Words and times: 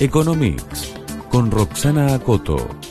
Economics 0.00 0.94
con 1.28 1.50
Roxana 1.50 2.14
Acoto. 2.14 2.89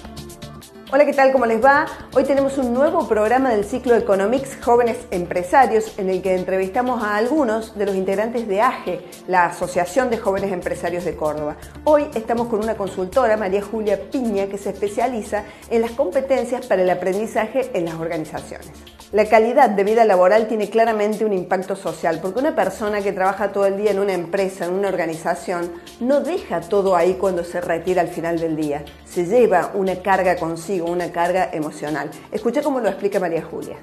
Hola, 0.92 1.06
¿qué 1.06 1.14
tal? 1.14 1.32
¿Cómo 1.32 1.46
les 1.46 1.64
va? 1.64 1.86
Hoy 2.16 2.24
tenemos 2.24 2.58
un 2.58 2.74
nuevo 2.74 3.08
programa 3.08 3.52
del 3.52 3.64
ciclo 3.64 3.96
Economics 3.96 4.58
Jóvenes 4.60 4.98
Empresarios 5.12 6.00
en 6.00 6.10
el 6.10 6.24
que 6.24 6.34
entrevistamos 6.34 7.04
a 7.04 7.16
algunos 7.16 7.78
de 7.78 7.86
los 7.86 7.96
integrantes 7.96 8.48
de 8.48 8.62
AGE, 8.62 9.06
la 9.28 9.46
Asociación 9.46 10.10
de 10.10 10.18
Jóvenes 10.18 10.52
Empresarios 10.52 11.06
de 11.06 11.16
Córdoba. 11.16 11.58
Hoy 11.84 12.08
estamos 12.16 12.48
con 12.48 12.64
una 12.64 12.74
consultora, 12.74 13.38
María 13.38 13.62
Julia 13.62 14.00
Piña, 14.10 14.48
que 14.48 14.58
se 14.58 14.72
especializa 14.72 15.44
en 15.70 15.84
las 15.84 15.92
competencias 15.92 16.66
para 16.66 16.82
el 16.82 16.90
aprendizaje 16.90 17.70
en 17.76 17.86
las 17.86 17.94
organizaciones. 17.94 18.72
La 19.12 19.26
calidad 19.26 19.72
de 19.72 19.84
vida 19.84 20.06
laboral 20.06 20.48
tiene 20.48 20.70
claramente 20.70 21.26
un 21.26 21.34
impacto 21.34 21.76
social, 21.76 22.20
porque 22.22 22.38
una 22.38 22.56
persona 22.56 23.02
que 23.02 23.12
trabaja 23.12 23.52
todo 23.52 23.66
el 23.66 23.76
día 23.76 23.90
en 23.90 23.98
una 23.98 24.14
empresa, 24.14 24.66
en 24.66 24.74
una 24.74 24.90
organización, 24.90 25.72
no 26.00 26.22
deja 26.22 26.62
todo 26.62 26.96
ahí 26.96 27.16
cuando 27.16 27.44
se 27.44 27.60
retira 27.60 28.04
al 28.04 28.10
final 28.10 28.38
del 28.38 28.56
día. 28.56 28.86
Se 29.06 29.26
lleva 29.26 29.72
una 29.74 29.96
carga 30.04 30.36
consigo, 30.36 30.79
una 30.86 31.12
carga 31.12 31.50
emocional. 31.52 32.10
Escucha 32.32 32.62
cómo 32.62 32.80
lo 32.80 32.90
explica 32.90 33.20
María 33.20 33.44
Julia. 33.44 33.78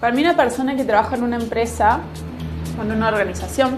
Para 0.00 0.14
mí 0.14 0.22
una 0.22 0.36
persona 0.36 0.76
que 0.76 0.84
trabaja 0.84 1.16
en 1.16 1.22
una 1.22 1.36
empresa 1.36 2.00
o 2.78 2.82
en 2.82 2.92
una 2.92 3.08
organización, 3.08 3.76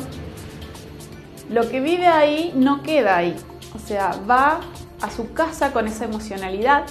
lo 1.50 1.68
que 1.68 1.80
vive 1.80 2.06
ahí 2.06 2.52
no 2.56 2.82
queda 2.82 3.16
ahí. 3.16 3.36
O 3.74 3.78
sea, 3.78 4.12
va 4.28 4.60
a 5.00 5.10
su 5.10 5.32
casa 5.32 5.72
con 5.72 5.86
esa 5.86 6.04
emocionalidad 6.04 6.84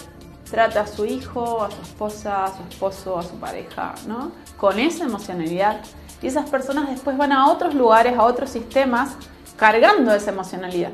trata 0.53 0.81
a 0.81 0.87
su 0.87 1.03
hijo, 1.05 1.63
a 1.63 1.71
su 1.71 1.81
esposa, 1.81 2.45
a 2.45 2.55
su 2.55 2.61
esposo, 2.69 3.17
a 3.17 3.23
su 3.23 3.39
pareja, 3.39 3.95
¿no? 4.07 4.31
Con 4.55 4.77
esa 4.77 5.05
emocionalidad. 5.05 5.81
Y 6.21 6.27
esas 6.27 6.47
personas 6.47 6.91
después 6.91 7.17
van 7.17 7.31
a 7.31 7.51
otros 7.51 7.73
lugares, 7.73 8.15
a 8.15 8.23
otros 8.23 8.51
sistemas, 8.51 9.15
cargando 9.57 10.13
esa 10.13 10.29
emocionalidad. 10.29 10.91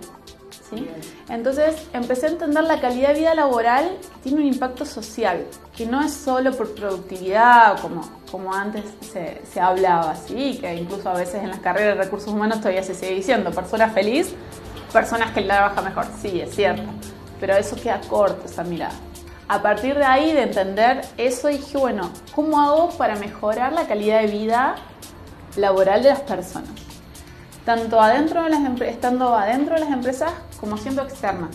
Entonces 1.29 1.75
empecé 1.93 2.27
a 2.27 2.29
entender 2.29 2.63
la 2.63 2.79
calidad 2.79 3.09
de 3.09 3.19
vida 3.19 3.35
laboral 3.35 3.97
tiene 4.23 4.41
un 4.41 4.47
impacto 4.47 4.85
social, 4.85 5.45
que 5.75 5.85
no 5.85 6.01
es 6.01 6.13
solo 6.13 6.51
por 6.55 6.73
productividad, 6.75 7.79
como, 7.81 8.01
como 8.31 8.53
antes 8.53 8.83
se, 9.01 9.41
se 9.51 9.59
hablaba, 9.59 10.15
¿sí? 10.15 10.57
que 10.59 10.75
incluso 10.75 11.09
a 11.09 11.13
veces 11.13 11.35
en 11.35 11.49
las 11.49 11.59
carreras 11.59 11.97
de 11.97 12.03
recursos 12.03 12.33
humanos 12.33 12.59
todavía 12.59 12.83
se 12.83 12.93
sigue 12.93 13.15
diciendo, 13.15 13.51
persona 13.51 13.89
feliz, 13.89 14.33
personas 14.93 15.31
que 15.31 15.41
trabajan 15.41 15.83
mejor. 15.83 16.05
Sí, 16.21 16.41
es 16.41 16.53
cierto, 16.55 16.83
pero 17.39 17.55
eso 17.55 17.75
queda 17.75 18.01
corto, 18.09 18.45
esa 18.45 18.63
mirada 18.63 18.93
a 19.49 19.63
partir 19.63 19.97
de 19.97 20.05
ahí, 20.05 20.31
de 20.31 20.43
entender 20.43 21.01
eso, 21.17 21.47
dije, 21.47 21.75
bueno, 21.75 22.11
¿cómo 22.35 22.61
hago 22.61 22.89
para 22.91 23.15
mejorar 23.15 23.73
la 23.73 23.87
calidad 23.87 24.21
de 24.21 24.27
vida 24.27 24.75
laboral 25.57 26.03
de 26.03 26.09
las 26.09 26.21
personas? 26.21 26.69
Tanto 27.65 27.99
adentro 27.99 28.45
estando 28.85 29.35
adentro 29.35 29.73
de 29.73 29.81
las 29.81 29.89
empresas 29.89 30.31
como 30.59 30.77
siendo 30.77 31.01
externa. 31.03 31.49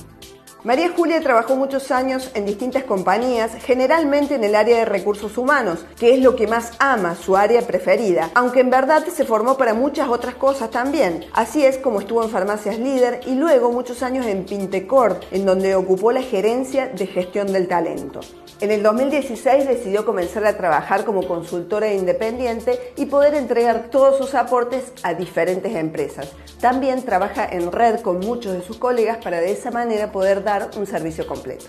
María 0.65 0.91
Julia 0.97 1.21
trabajó 1.21 1.57
muchos 1.57 1.91
años 1.91 2.31
en 2.33 2.47
distintas 2.47 2.85
compañías, 2.85 3.53
generalmente 3.67 4.37
en 4.37 4.45
el 4.45 4.55
área 4.55 4.79
de 4.79 4.87
recursos 4.87 5.37
humanos, 5.37 5.85
que 5.99 6.15
es 6.15 6.23
lo 6.23 6.37
que 6.37 6.47
más 6.47 6.73
ama, 6.79 7.17
su 7.17 7.37
área 7.37 7.61
preferida, 7.61 8.31
aunque 8.35 8.61
en 8.61 8.71
verdad 8.71 9.05
se 9.07 9.27
formó 9.27 9.59
para 9.59 9.75
muchas 9.75 10.09
otras 10.09 10.37
cosas 10.37 10.71
también. 10.71 11.27
Así 11.35 11.63
es 11.63 11.77
como 11.77 12.01
estuvo 12.01 12.25
en 12.25 12.31
Farmacias 12.31 12.79
Líder 12.79 13.21
y 13.27 13.35
luego 13.35 13.71
muchos 13.73 14.03
años 14.03 14.25
en 14.25 14.47
Pintecor, 14.47 15.21
en 15.33 15.45
donde 15.45 15.75
ocupó 15.75 16.13
la 16.13 16.23
gerencia 16.23 16.89
de 16.89 17.09
gestión 17.09 17.53
del 17.53 17.69
talento. 17.69 18.21
En 18.65 18.71
el 18.71 18.83
2016 18.83 19.69
decidió 19.69 20.07
comenzar 20.07 20.47
a 20.47 20.57
trabajar 20.57 21.05
como 21.05 21.29
consultora 21.29 21.93
independiente 21.93 22.95
y 22.97 23.05
poder 23.05 23.35
entregar 23.35 23.91
todos 23.91 24.17
sus 24.17 24.35
aportes 24.35 24.91
a 25.03 25.13
diferentes 25.13 25.77
empresas. 25.77 26.33
También 26.63 27.03
trabaja 27.03 27.45
en 27.45 27.71
red 27.71 28.01
con 28.01 28.21
muchos 28.21 28.55
de 28.55 28.63
sus 28.63 28.79
colegas 28.79 29.19
para 29.23 29.39
de 29.39 29.53
esa 29.53 29.71
manera 29.71 30.13
poder 30.13 30.43
dar 30.43 30.71
un 30.79 30.87
servicio 30.87 31.27
completo. 31.27 31.67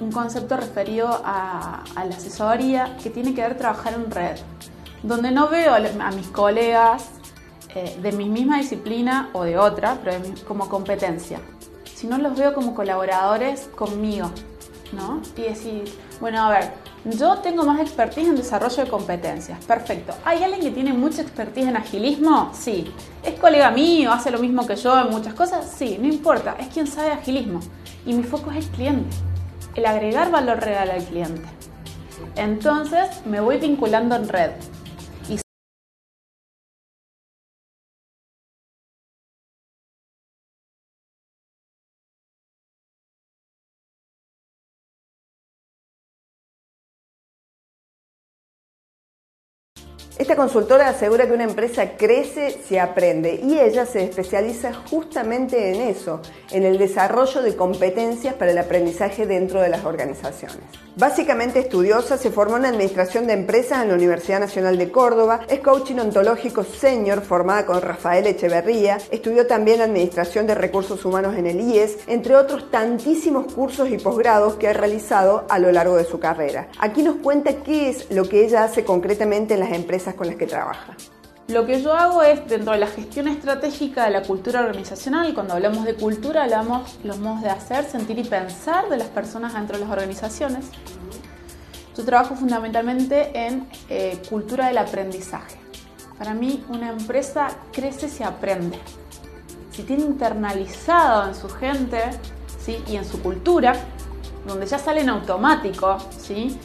Un 0.00 0.12
concepto 0.12 0.58
referido 0.58 1.08
a, 1.24 1.82
la 1.96 2.14
asesoría 2.14 2.98
que 3.02 3.08
tiene 3.08 3.34
que 3.34 3.40
ver 3.40 3.56
trabajar 3.56 3.94
en 3.94 4.10
red, 4.10 4.36
donde 5.02 5.30
no 5.30 5.48
veo 5.48 5.72
a 5.72 6.10
mis 6.10 6.26
colegas 6.26 7.06
eh, 7.74 7.96
de 8.02 8.12
mi 8.12 8.28
misma 8.28 8.58
disciplina 8.58 9.30
o 9.32 9.44
de 9.44 9.56
otra, 9.56 9.96
pero 10.04 10.18
como 10.46 10.68
competencia, 10.68 11.40
sino 11.94 12.18
los 12.18 12.38
veo 12.38 12.52
como 12.52 12.74
colaboradores 12.74 13.70
conmigo, 13.74 14.30
¿no? 14.92 15.22
Y 15.34 15.42
decir, 15.42 15.90
bueno, 16.20 16.42
a 16.42 16.50
ver, 16.50 16.72
yo 17.04 17.38
tengo 17.38 17.64
más 17.64 17.80
expertise 17.80 18.28
en 18.28 18.36
desarrollo 18.36 18.84
de 18.84 18.90
competencias. 18.90 19.64
Perfecto. 19.64 20.14
¿Hay 20.24 20.42
alguien 20.42 20.60
que 20.60 20.70
tiene 20.70 20.92
mucha 20.92 21.22
expertise 21.22 21.68
en 21.68 21.76
agilismo? 21.76 22.50
Sí. 22.52 22.92
¿Es 23.22 23.38
colega 23.38 23.70
mío? 23.70 24.12
¿Hace 24.12 24.30
lo 24.30 24.38
mismo 24.38 24.66
que 24.66 24.74
yo 24.74 24.98
en 24.98 25.10
muchas 25.10 25.34
cosas? 25.34 25.72
Sí, 25.76 25.96
no 26.00 26.08
importa. 26.08 26.56
Es 26.58 26.68
quien 26.68 26.86
sabe 26.86 27.12
agilismo. 27.12 27.60
Y 28.04 28.14
mi 28.14 28.24
foco 28.24 28.50
es 28.50 28.58
el 28.58 28.66
cliente. 28.72 29.16
El 29.74 29.86
agregar 29.86 30.30
valor 30.30 30.58
real 30.60 30.90
al 30.90 31.04
cliente. 31.04 31.46
Entonces 32.34 33.24
me 33.24 33.40
voy 33.40 33.58
vinculando 33.58 34.16
en 34.16 34.28
red. 34.28 34.50
Esta 50.18 50.34
consultora 50.34 50.88
asegura 50.88 51.28
que 51.28 51.32
una 51.32 51.44
empresa 51.44 51.92
crece 51.96 52.58
si 52.66 52.76
aprende 52.76 53.40
y 53.40 53.60
ella 53.60 53.86
se 53.86 54.02
especializa 54.02 54.74
justamente 54.90 55.72
en 55.72 55.80
eso, 55.80 56.20
en 56.50 56.64
el 56.64 56.76
desarrollo 56.76 57.40
de 57.40 57.54
competencias 57.54 58.34
para 58.34 58.50
el 58.50 58.58
aprendizaje 58.58 59.28
dentro 59.28 59.60
de 59.60 59.68
las 59.68 59.84
organizaciones. 59.84 60.58
Básicamente 60.96 61.60
estudiosa, 61.60 62.18
se 62.18 62.32
formó 62.32 62.56
en 62.56 62.64
Administración 62.64 63.28
de 63.28 63.34
Empresas 63.34 63.84
en 63.84 63.90
la 63.90 63.94
Universidad 63.94 64.40
Nacional 64.40 64.76
de 64.76 64.90
Córdoba, 64.90 65.42
es 65.48 65.60
coaching 65.60 65.98
ontológico 65.98 66.64
senior 66.64 67.20
formada 67.22 67.64
con 67.64 67.80
Rafael 67.80 68.26
Echeverría, 68.26 68.98
estudió 69.12 69.46
también 69.46 69.80
Administración 69.80 70.48
de 70.48 70.56
Recursos 70.56 71.04
Humanos 71.04 71.36
en 71.36 71.46
el 71.46 71.60
IES, 71.60 71.98
entre 72.08 72.34
otros 72.34 72.72
tantísimos 72.72 73.52
cursos 73.52 73.88
y 73.90 73.98
posgrados 73.98 74.56
que 74.56 74.66
ha 74.66 74.72
realizado 74.72 75.44
a 75.48 75.60
lo 75.60 75.70
largo 75.70 75.96
de 75.96 76.04
su 76.04 76.18
carrera. 76.18 76.66
Aquí 76.80 77.04
nos 77.04 77.18
cuenta 77.18 77.62
qué 77.62 77.90
es 77.90 78.10
lo 78.10 78.28
que 78.28 78.44
ella 78.44 78.64
hace 78.64 78.82
concretamente 78.82 79.54
en 79.54 79.60
las 79.60 79.70
empresas 79.70 80.07
con 80.14 80.26
las 80.26 80.36
que 80.36 80.46
trabaja? 80.46 80.94
Lo 81.48 81.64
que 81.64 81.80
yo 81.82 81.94
hago 81.94 82.22
es, 82.22 82.46
dentro 82.46 82.74
de 82.74 82.78
la 82.78 82.86
gestión 82.86 83.26
estratégica 83.26 84.04
de 84.04 84.10
la 84.10 84.20
cultura 84.20 84.60
organizacional, 84.60 85.32
cuando 85.32 85.54
hablamos 85.54 85.86
de 85.86 85.94
cultura, 85.94 86.42
hablamos 86.42 86.98
los 87.04 87.18
modos 87.18 87.40
de 87.40 87.48
hacer, 87.48 87.86
sentir 87.86 88.18
y 88.18 88.24
pensar 88.24 88.90
de 88.90 88.98
las 88.98 89.08
personas 89.08 89.54
dentro 89.54 89.78
de 89.78 89.84
las 89.84 89.90
organizaciones. 89.90 90.66
Yo 91.96 92.04
trabajo 92.04 92.36
fundamentalmente 92.36 93.46
en 93.46 93.66
eh, 93.88 94.20
cultura 94.28 94.66
del 94.66 94.76
aprendizaje. 94.76 95.56
Para 96.18 96.34
mí, 96.34 96.62
una 96.68 96.90
empresa 96.90 97.48
crece 97.72 98.10
si 98.10 98.22
aprende. 98.22 98.78
Si 99.70 99.84
tiene 99.84 100.02
internalizado 100.02 101.28
en 101.28 101.34
su 101.34 101.48
gente 101.48 102.02
¿sí? 102.60 102.76
y 102.86 102.96
en 102.96 103.06
su 103.06 103.22
cultura, 103.22 103.72
donde 104.46 104.66
ya 104.66 104.78
sale 104.78 105.00
en 105.00 105.08
automático 105.08 105.96
¿sí? 106.18 106.58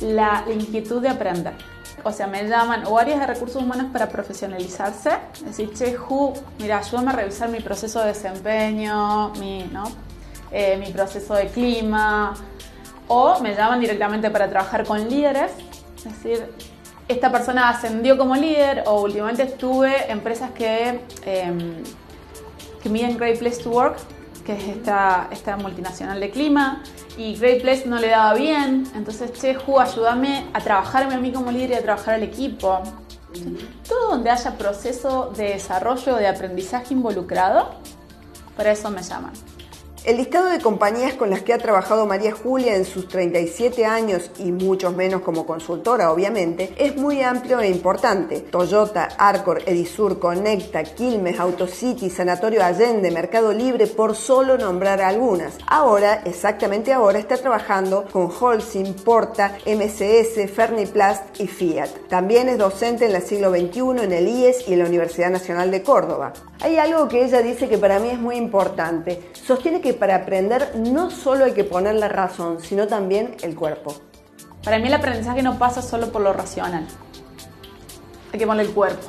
la, 0.00 0.42
la 0.44 0.52
inquietud 0.54 1.00
de 1.00 1.10
aprender 1.10 1.73
o 2.04 2.12
sea, 2.12 2.26
me 2.26 2.46
llaman 2.46 2.84
o 2.86 2.98
áreas 2.98 3.18
de 3.18 3.26
recursos 3.26 3.62
humanos 3.62 3.86
para 3.92 4.08
profesionalizarse, 4.08 5.10
decir, 5.44 5.72
che, 5.72 5.94
Ju, 5.94 6.34
mira, 6.58 6.78
ayúdame 6.78 7.10
a 7.10 7.14
revisar 7.14 7.48
mi 7.48 7.60
proceso 7.60 8.00
de 8.00 8.08
desempeño, 8.08 9.30
mi, 9.40 9.64
¿no? 9.72 9.84
Eh, 10.52 10.76
mi 10.76 10.92
proceso 10.92 11.34
de 11.34 11.48
clima, 11.48 12.34
o 13.08 13.40
me 13.40 13.54
llaman 13.54 13.80
directamente 13.80 14.30
para 14.30 14.48
trabajar 14.48 14.84
con 14.86 15.08
líderes, 15.08 15.50
es 15.96 16.04
decir, 16.04 16.46
esta 17.08 17.30
persona 17.32 17.68
ascendió 17.68 18.16
como 18.16 18.34
líder 18.36 18.84
o 18.86 19.02
últimamente 19.02 19.42
estuve 19.42 20.10
empresas 20.10 20.50
que, 20.52 21.00
eh, 21.24 21.52
que 22.82 22.88
miden 22.88 23.16
Great 23.16 23.38
Place 23.38 23.62
to 23.62 23.70
Work, 23.70 23.96
que 24.44 24.52
es 24.52 24.64
esta, 24.76 25.28
esta 25.30 25.56
multinacional 25.56 26.20
de 26.20 26.30
clima, 26.30 26.82
y 27.16 27.36
Great 27.36 27.62
Place 27.62 27.84
no 27.86 27.98
le 27.98 28.08
daba 28.08 28.34
bien, 28.34 28.86
entonces, 28.94 29.32
che, 29.32 29.54
Ju, 29.54 29.78
ayúdame 29.78 30.46
a 30.52 30.60
trabajarme 30.60 31.14
a 31.14 31.18
mí 31.18 31.32
como 31.32 31.50
líder 31.50 31.70
y 31.70 31.74
a 31.74 31.82
trabajar 31.82 32.14
al 32.14 32.22
equipo. 32.22 32.80
Todo 33.88 34.10
donde 34.10 34.30
haya 34.30 34.56
proceso 34.56 35.32
de 35.36 35.50
desarrollo, 35.50 36.16
de 36.16 36.28
aprendizaje 36.28 36.94
involucrado, 36.94 37.74
para 38.56 38.72
eso 38.72 38.90
me 38.90 39.02
llaman. 39.02 39.32
El 40.04 40.18
listado 40.18 40.50
de 40.50 40.60
compañías 40.60 41.14
con 41.14 41.30
las 41.30 41.40
que 41.40 41.54
ha 41.54 41.58
trabajado 41.58 42.04
María 42.04 42.32
Julia 42.32 42.76
en 42.76 42.84
sus 42.84 43.08
37 43.08 43.86
años 43.86 44.30
y 44.38 44.52
muchos 44.52 44.94
menos 44.94 45.22
como 45.22 45.46
consultora, 45.46 46.12
obviamente, 46.12 46.74
es 46.76 46.94
muy 46.94 47.22
amplio 47.22 47.58
e 47.60 47.70
importante. 47.70 48.40
Toyota, 48.40 49.08
Arcor, 49.16 49.62
Edisur, 49.64 50.18
Conecta, 50.18 50.84
Quilmes, 50.84 51.40
Autocity, 51.40 52.10
Sanatorio 52.10 52.62
Allende, 52.62 53.10
Mercado 53.10 53.50
Libre, 53.54 53.86
por 53.86 54.14
solo 54.14 54.58
nombrar 54.58 55.00
algunas. 55.00 55.54
Ahora, 55.66 56.20
exactamente 56.26 56.92
ahora, 56.92 57.18
está 57.18 57.38
trabajando 57.38 58.04
con 58.12 58.30
Holcim, 58.30 58.92
Porta, 58.92 59.56
MCS, 59.64 60.50
Ferniplast 60.54 61.40
y 61.40 61.46
Fiat. 61.46 61.88
También 62.10 62.50
es 62.50 62.58
docente 62.58 63.06
en 63.06 63.16
el 63.16 63.22
siglo 63.22 63.48
XXI 63.48 64.04
en 64.04 64.12
el 64.12 64.28
IES 64.28 64.68
y 64.68 64.74
en 64.74 64.80
la 64.80 64.84
Universidad 64.84 65.30
Nacional 65.30 65.70
de 65.70 65.82
Córdoba. 65.82 66.34
Hay 66.60 66.76
algo 66.76 67.08
que 67.08 67.24
ella 67.24 67.42
dice 67.42 67.68
que 67.68 67.78
para 67.78 67.98
mí 67.98 68.10
es 68.10 68.18
muy 68.18 68.36
importante. 68.36 69.30
Sostiene 69.32 69.80
que 69.80 69.93
para 69.94 70.16
aprender 70.16 70.72
no 70.76 71.10
solo 71.10 71.44
hay 71.44 71.52
que 71.52 71.64
poner 71.64 71.94
la 71.94 72.08
razón, 72.08 72.60
sino 72.60 72.86
también 72.86 73.36
el 73.42 73.54
cuerpo. 73.54 73.94
Para 74.62 74.78
mí 74.78 74.86
el 74.86 74.94
aprendizaje 74.94 75.42
no 75.42 75.58
pasa 75.58 75.82
solo 75.82 76.10
por 76.10 76.22
lo 76.22 76.32
racional. 76.32 76.86
Hay 78.32 78.38
que 78.38 78.46
poner 78.46 78.66
el 78.66 78.72
cuerpo. 78.72 79.08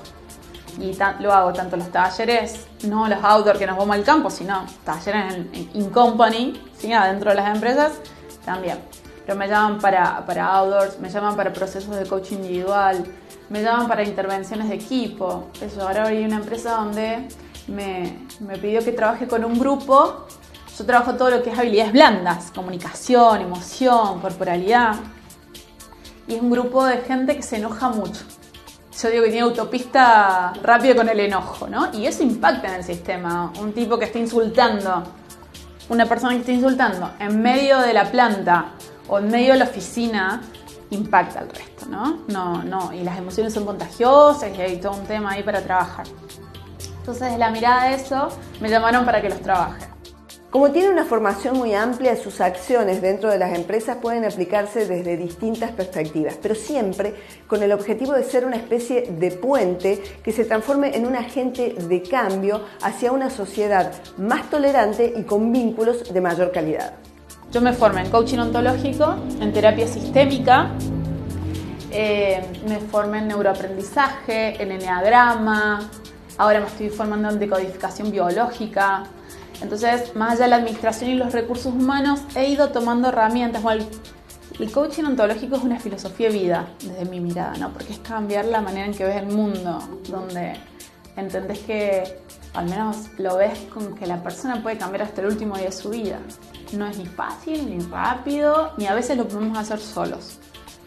Y 0.80 0.98
lo 1.22 1.32
hago 1.34 1.54
tanto 1.54 1.76
en 1.76 1.84
los 1.84 1.92
talleres, 1.92 2.68
no 2.84 3.08
los 3.08 3.24
outdoor 3.24 3.58
que 3.58 3.66
nos 3.66 3.78
vamos 3.78 3.96
al 3.96 4.04
campo, 4.04 4.30
sino 4.30 4.66
talleres 4.84 5.34
en, 5.34 5.70
in 5.74 5.90
company, 5.90 6.62
¿sí? 6.78 6.92
adentro 6.92 7.30
de 7.30 7.38
las 7.38 7.56
empresas, 7.56 7.94
también. 8.44 8.80
Pero 9.26 9.38
me 9.38 9.48
llaman 9.48 9.80
para, 9.80 10.26
para 10.26 10.46
outdoors, 10.48 11.00
me 11.00 11.10
llaman 11.10 11.38
para 11.38 11.54
procesos 11.54 11.96
de 11.96 12.06
coaching 12.06 12.36
individual, 12.36 13.06
me 13.50 13.64
llaman 13.64 13.88
para 13.88 14.04
intervenciones 14.04 14.68
de 14.68 14.76
equipo. 14.76 15.48
Eso, 15.62 15.82
ahora 15.82 16.08
hay 16.08 16.26
una 16.26 16.36
empresa 16.36 16.76
donde 16.76 17.28
me, 17.68 18.28
me 18.42 18.58
pidió 18.58 18.84
que 18.84 18.92
trabaje 18.92 19.28
con 19.28 19.46
un 19.46 19.58
grupo 19.58 20.26
yo 20.78 20.86
trabajo 20.86 21.16
todo 21.16 21.30
lo 21.30 21.42
que 21.42 21.52
es 21.52 21.58
habilidades 21.58 21.94
blandas, 21.94 22.52
comunicación, 22.54 23.42
emoción, 23.42 24.20
corporalidad. 24.20 24.96
Y 26.28 26.36
es 26.36 26.42
un 26.42 26.52
grupo 26.52 26.86
de 26.86 26.98
gente 26.98 27.36
que 27.36 27.44
se 27.44 27.58
enoja 27.58 27.90
mucho. 27.90 28.22
Yo 29.02 29.10
digo 29.10 29.24
que 29.24 29.30
tiene 29.30 29.46
autopista 29.46 30.54
rápido 30.62 30.96
con 30.96 31.08
el 31.08 31.20
enojo, 31.20 31.68
¿no? 31.68 31.94
Y 31.94 32.08
eso 32.08 32.24
impacta 32.24 32.68
en 32.68 32.76
el 32.76 32.84
sistema. 32.84 33.54
Un 33.60 33.74
tipo 33.74 33.98
que 33.98 34.06
está 34.06 34.20
insultando, 34.20 35.04
una 35.88 36.06
persona 36.06 36.34
que 36.34 36.40
está 36.40 36.52
insultando 36.52 37.12
en 37.20 37.42
medio 37.42 37.80
de 37.80 37.94
la 37.94 38.12
planta 38.12 38.72
o 39.08 39.20
en 39.20 39.30
medio 39.30 39.54
de 39.54 39.60
la 39.60 39.66
oficina, 39.66 40.42
impacta 40.90 41.40
al 41.40 41.50
resto, 41.50 41.86
¿no? 41.86 42.24
No, 42.28 42.64
no. 42.64 42.92
Y 42.92 43.04
las 43.04 43.18
emociones 43.18 43.54
son 43.54 43.66
contagiosas 43.66 44.52
y 44.58 44.62
hay 44.62 44.78
todo 44.78 44.94
un 44.94 45.06
tema 45.06 45.32
ahí 45.32 45.44
para 45.44 45.62
trabajar. 45.62 46.06
Entonces, 46.98 47.38
la 47.38 47.50
mirada 47.50 47.90
de 47.90 47.96
eso, 47.96 48.30
me 48.60 48.70
llamaron 48.70 49.06
para 49.06 49.22
que 49.22 49.30
los 49.30 49.40
trabaje. 49.42 49.95
Como 50.50 50.72
tiene 50.72 50.90
una 50.90 51.04
formación 51.04 51.58
muy 51.58 51.74
amplia, 51.74 52.16
sus 52.16 52.40
acciones 52.40 53.02
dentro 53.02 53.30
de 53.30 53.38
las 53.38 53.54
empresas 53.58 53.98
pueden 53.98 54.24
aplicarse 54.24 54.86
desde 54.86 55.18
distintas 55.18 55.72
perspectivas, 55.72 56.38
pero 56.42 56.56
siempre 56.56 57.14
con 57.48 57.62
el 57.62 57.74
objetivo 57.74 58.14
de 58.14 58.24
ser 58.24 58.46
una 58.46 58.56
especie 58.56 59.02
de 59.02 59.32
puente 59.32 60.02
que 60.24 60.32
se 60.32 60.46
transforme 60.46 60.96
en 60.96 61.06
un 61.06 61.16
agente 61.16 61.74
de 61.74 62.02
cambio 62.02 62.62
hacia 62.82 63.12
una 63.12 63.30
sociedad 63.30 63.92
más 64.18 64.50
tolerante 64.50 65.14
y 65.18 65.24
con 65.24 65.52
vínculos 65.52 66.14
de 66.14 66.22
mayor 66.22 66.52
calidad. 66.54 66.94
Yo 67.52 67.60
me 67.60 67.74
formé 67.74 68.02
en 68.02 68.10
coaching 68.10 68.40
ontológico, 68.40 69.16
en 69.42 69.52
terapia 69.52 69.88
sistémica, 69.88 70.72
eh, 71.92 72.42
me 72.68 72.80
formé 72.80 73.20
en 73.20 73.30
neuroaprendizaje, 73.30 74.62
en 74.62 74.72
enneagrama, 74.72 75.90
ahora 76.38 76.60
me 76.60 76.68
estoy 76.68 76.90
formando 76.90 77.30
en 77.30 77.40
decodificación 77.40 78.12
biológica, 78.12 79.04
entonces, 79.62 80.16
más 80.16 80.34
allá 80.34 80.44
de 80.46 80.50
la 80.50 80.56
administración 80.58 81.10
y 81.10 81.16
los 81.16 81.34
recursos 81.34 81.74
humanos, 81.74 82.22
he 82.36 82.50
ido 82.50 82.70
tomando 82.70 83.10
herramientas. 83.10 83.64
el 84.60 84.72
coaching 84.72 85.04
ontológico 85.04 85.56
es 85.56 85.64
una 85.64 85.80
filosofía 85.80 86.30
de 86.30 86.38
vida, 86.38 86.68
desde 86.82 87.06
mi 87.06 87.20
mirada, 87.20 87.56
¿no? 87.58 87.72
Porque 87.72 87.94
es 87.94 88.00
cambiar 88.00 88.46
la 88.46 88.62
manera 88.62 88.86
en 88.86 88.94
que 88.94 89.06
ves 89.06 89.18
el 89.18 89.28
mundo, 89.28 89.80
donde 90.10 90.56
entendés 91.16 91.60
que 91.60 92.22
al 92.54 92.70
menos 92.70 93.10
lo 93.18 93.38
ves 93.38 93.60
con 93.74 93.96
que 93.96 94.06
la 94.06 94.22
persona 94.24 94.62
puede 94.62 94.78
cambiar 94.78 95.04
hasta 95.04 95.22
el 95.22 95.28
último 95.28 95.56
día 95.56 95.66
de 95.66 95.72
su 95.72 95.90
vida. 95.90 96.20
No 96.74 96.88
es 96.88 96.98
ni 96.98 97.06
fácil, 97.06 97.70
ni 97.70 97.84
rápido, 97.86 98.72
ni 98.78 98.88
a 98.88 98.94
veces 98.94 99.18
lo 99.18 99.28
podemos 99.28 99.58
hacer 99.58 99.80
solos. 99.80 100.40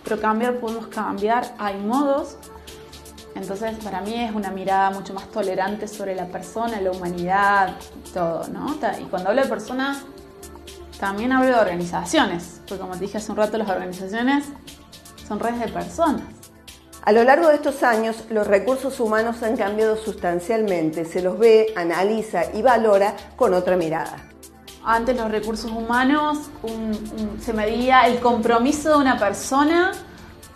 Pero 0.03 0.21
cambiar 0.21 0.61
podemos 0.61 0.87
cambiar, 0.87 1.55
hay 1.59 1.79
modos 1.79 2.37
entonces, 3.35 3.77
para 3.85 4.01
mí 4.01 4.15
es 4.15 4.35
una 4.35 4.51
mirada 4.51 4.91
mucho 4.91 5.15
más 5.15 5.29
tolerante 5.31 5.87
sobre 5.87 6.15
la 6.15 6.27
persona, 6.27 6.81
la 6.81 6.91
humanidad, 6.91 7.77
todo, 8.13 8.49
¿no? 8.49 8.77
Y 9.01 9.05
cuando 9.05 9.31
hablo 9.31 9.43
de 9.43 9.49
personas, 9.49 9.99
también 10.99 11.31
hablo 11.33 11.49
de 11.49 11.55
organizaciones, 11.55 12.61
porque 12.67 12.81
como 12.81 12.95
te 12.95 13.01
dije 13.01 13.19
hace 13.19 13.31
un 13.31 13.37
rato, 13.37 13.57
las 13.57 13.69
organizaciones 13.69 14.47
son 15.27 15.39
redes 15.39 15.61
de 15.61 15.69
personas. 15.69 16.23
A 17.03 17.13
lo 17.13 17.23
largo 17.23 17.49
de 17.49 17.55
estos 17.55 17.83
años, 17.85 18.25
los 18.29 18.47
recursos 18.47 18.99
humanos 18.99 19.43
han 19.43 19.57
cambiado 19.57 19.97
sustancialmente, 19.97 21.05
se 21.05 21.23
los 21.23 21.39
ve, 21.39 21.73
analiza 21.77 22.53
y 22.53 22.63
valora 22.63 23.15
con 23.37 23.55
otra 23.55 23.77
mirada. 23.77 24.17
Antes 24.85 25.17
los 25.17 25.31
recursos 25.31 25.71
humanos 25.71 26.39
se 27.41 27.53
medía 27.53 28.07
el 28.07 28.21
compromiso 28.21 28.91
de 28.91 28.97
una 28.97 29.19
persona 29.19 29.93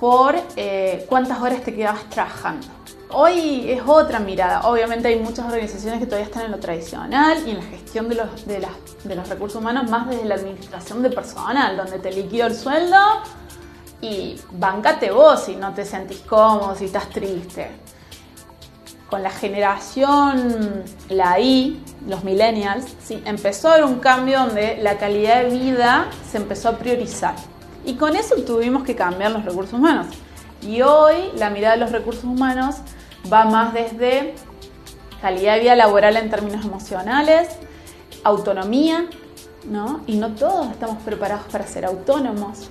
por 0.02 0.34
eh, 0.56 1.06
cuántas 1.08 1.40
horas 1.40 1.62
te 1.62 1.72
quedabas 1.72 2.10
trabajando. 2.10 2.66
Hoy 3.10 3.70
es 3.70 3.82
otra 3.86 4.18
mirada. 4.18 4.62
Obviamente 4.62 5.06
hay 5.06 5.20
muchas 5.20 5.46
organizaciones 5.46 6.00
que 6.00 6.06
todavía 6.06 6.26
están 6.26 6.46
en 6.46 6.50
lo 6.50 6.58
tradicional 6.58 7.38
y 7.46 7.50
en 7.50 7.58
la 7.58 7.62
gestión 7.62 8.08
de 8.08 8.16
los, 8.16 8.44
de, 8.44 8.66
de 9.04 9.14
los 9.14 9.28
recursos 9.28 9.60
humanos 9.60 9.88
más 9.88 10.08
desde 10.08 10.24
la 10.24 10.34
administración 10.34 11.04
de 11.04 11.10
personal, 11.10 11.76
donde 11.76 12.00
te 12.00 12.10
liquido 12.10 12.48
el 12.48 12.56
sueldo 12.56 12.96
y 14.00 14.40
bancate 14.50 15.12
vos 15.12 15.44
si 15.44 15.54
no 15.54 15.72
te 15.72 15.84
sentís 15.84 16.18
cómodo, 16.22 16.74
si 16.74 16.86
estás 16.86 17.08
triste. 17.08 17.70
Con 19.08 19.22
la 19.22 19.30
generación, 19.30 20.82
la 21.10 21.38
I, 21.38 21.80
los 22.08 22.24
millennials, 22.24 22.86
sí, 23.04 23.22
empezó 23.24 23.68
a 23.68 23.74
haber 23.74 23.84
un 23.84 24.00
cambio 24.00 24.40
donde 24.40 24.78
la 24.78 24.98
calidad 24.98 25.44
de 25.44 25.50
vida 25.50 26.08
se 26.28 26.38
empezó 26.38 26.70
a 26.70 26.72
priorizar. 26.72 27.51
Y 27.84 27.94
con 27.94 28.16
eso 28.16 28.36
tuvimos 28.36 28.84
que 28.84 28.94
cambiar 28.94 29.32
los 29.32 29.44
recursos 29.44 29.74
humanos. 29.74 30.06
Y 30.62 30.82
hoy 30.82 31.30
la 31.36 31.50
mirada 31.50 31.74
de 31.74 31.80
los 31.80 31.92
recursos 31.92 32.24
humanos 32.24 32.76
va 33.32 33.44
más 33.44 33.74
desde 33.74 34.34
calidad 35.20 35.54
de 35.54 35.60
vida 35.60 35.76
laboral 35.76 36.16
en 36.16 36.30
términos 36.30 36.64
emocionales, 36.64 37.48
autonomía, 38.24 39.06
¿no? 39.64 40.02
Y 40.06 40.16
no 40.16 40.34
todos 40.34 40.70
estamos 40.70 41.02
preparados 41.02 41.44
para 41.50 41.66
ser 41.66 41.84
autónomos. 41.84 42.70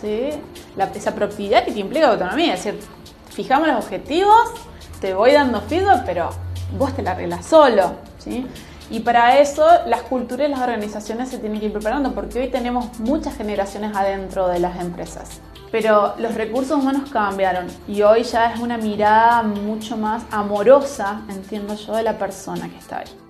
¿sí? 0.00 0.30
La, 0.76 0.84
esa 0.86 1.14
productividad 1.14 1.64
que 1.64 1.72
te 1.72 1.80
implica 1.80 2.10
autonomía, 2.10 2.54
es 2.54 2.64
decir, 2.64 2.80
fijamos 3.30 3.68
los 3.68 3.84
objetivos, 3.84 4.50
te 5.00 5.14
voy 5.14 5.32
dando 5.32 5.60
feedback, 5.60 6.04
pero 6.04 6.30
vos 6.76 6.94
te 6.94 7.02
la 7.02 7.12
arreglas 7.12 7.46
solo. 7.46 7.96
¿sí? 8.18 8.46
Y 8.90 9.00
para 9.00 9.38
eso 9.40 9.66
las 9.86 10.02
culturas 10.02 10.48
y 10.48 10.50
las 10.50 10.60
organizaciones 10.60 11.28
se 11.28 11.38
tienen 11.38 11.60
que 11.60 11.66
ir 11.66 11.72
preparando 11.72 12.12
porque 12.12 12.40
hoy 12.40 12.48
tenemos 12.48 12.98
muchas 13.00 13.36
generaciones 13.36 13.96
adentro 13.96 14.48
de 14.48 14.60
las 14.60 14.80
empresas. 14.80 15.40
Pero 15.72 16.14
los 16.18 16.34
recursos 16.34 16.78
humanos 16.78 17.10
cambiaron 17.10 17.66
y 17.88 18.02
hoy 18.02 18.22
ya 18.22 18.52
es 18.52 18.60
una 18.60 18.78
mirada 18.78 19.42
mucho 19.42 19.96
más 19.96 20.22
amorosa, 20.30 21.22
entiendo 21.28 21.74
yo, 21.74 21.96
de 21.96 22.04
la 22.04 22.16
persona 22.16 22.68
que 22.68 22.78
está 22.78 22.98
ahí. 22.98 23.25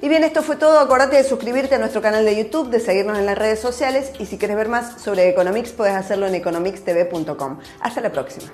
Y 0.00 0.08
bien, 0.08 0.24
esto 0.24 0.42
fue 0.42 0.56
todo. 0.56 0.78
Acordate 0.78 1.16
de 1.16 1.24
suscribirte 1.24 1.74
a 1.74 1.78
nuestro 1.78 2.02
canal 2.02 2.24
de 2.24 2.36
YouTube, 2.36 2.70
de 2.70 2.80
seguirnos 2.80 3.18
en 3.18 3.26
las 3.26 3.38
redes 3.38 3.60
sociales 3.60 4.12
y 4.18 4.26
si 4.26 4.38
quieres 4.38 4.56
ver 4.56 4.68
más 4.68 5.00
sobre 5.00 5.28
Economics 5.28 5.72
puedes 5.72 5.94
hacerlo 5.94 6.26
en 6.26 6.34
economicstv.com. 6.34 7.58
Hasta 7.80 8.00
la 8.00 8.12
próxima. 8.12 8.52